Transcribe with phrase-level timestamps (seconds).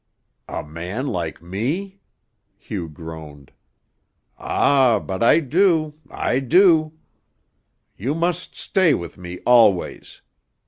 [0.49, 1.99] "A man like me?"
[2.57, 3.51] Hugh groaned.
[4.39, 6.93] "Ah, but I do I do!
[7.97, 10.21] You must stay with me always.